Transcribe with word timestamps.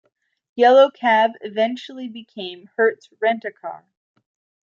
Yellow 0.55 0.89
Cab 0.89 1.33
eventually 1.41 2.07
became 2.09 2.71
Hertz 2.75 3.07
Rent 3.21 3.45
A 3.45 3.51
Car. 3.51 3.85